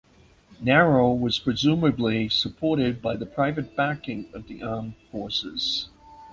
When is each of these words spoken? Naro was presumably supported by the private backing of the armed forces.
Naro 0.59 1.13
was 1.13 1.37
presumably 1.37 2.27
supported 2.27 3.03
by 3.03 3.15
the 3.15 3.27
private 3.27 3.75
backing 3.75 4.29
of 4.33 4.47
the 4.47 4.63
armed 4.63 4.95
forces. 5.11 5.89